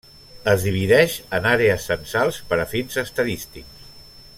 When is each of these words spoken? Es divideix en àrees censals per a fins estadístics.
Es 0.53 0.63
divideix 0.67 1.17
en 1.39 1.47
àrees 1.51 1.85
censals 1.93 2.41
per 2.53 2.61
a 2.63 2.67
fins 2.75 3.01
estadístics. 3.07 3.89